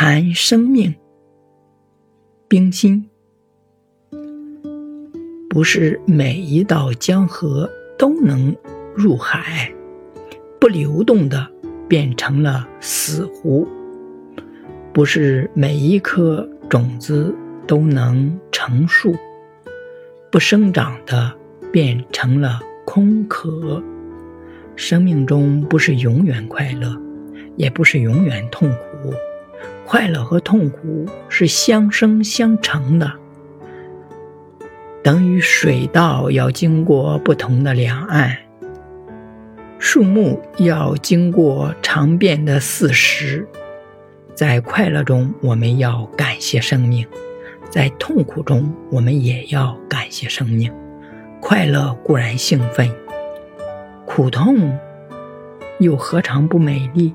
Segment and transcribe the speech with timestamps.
[0.00, 0.94] 谈生命，
[2.46, 3.10] 冰心。
[5.50, 7.68] 不是每一道江河
[7.98, 8.54] 都能
[8.94, 9.68] 入海，
[10.60, 11.44] 不流动的
[11.88, 13.66] 变成了死湖；
[14.92, 17.34] 不是每一颗种子
[17.66, 19.16] 都能成树，
[20.30, 21.36] 不生长的
[21.72, 23.82] 变成了空壳。
[24.76, 26.96] 生命中不是永远快乐，
[27.56, 29.12] 也不是永远痛苦。
[29.90, 33.10] 快乐和痛苦是相生相成的，
[35.02, 38.36] 等于水稻要经过不同的两岸，
[39.78, 43.48] 树木要经过长变的四时。
[44.34, 47.06] 在快乐中，我们要感谢生命；
[47.70, 50.70] 在痛苦中，我们也要感谢生命。
[51.40, 52.86] 快乐固然兴奋，
[54.04, 54.78] 苦痛
[55.78, 57.14] 又何尝不美丽？